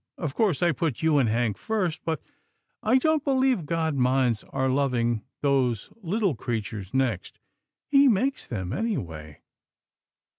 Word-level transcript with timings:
Of 0.17 0.33
course, 0.33 0.63
I 0.63 0.71
put 0.71 1.03
you 1.03 1.19
and 1.19 1.29
Hank 1.29 1.59
first, 1.59 2.03
but 2.03 2.23
I 2.81 2.97
don't 2.97 3.23
believe 3.23 3.67
God 3.67 3.93
minds 3.93 4.43
our 4.45 4.67
lov 4.67 4.95
ing 4.95 5.21
those 5.41 5.89
little 6.01 6.33
creatures 6.33 6.91
next. 6.91 7.37
He 7.85 8.07
makes 8.07 8.47
them, 8.47 8.73
anyway." 8.73 9.41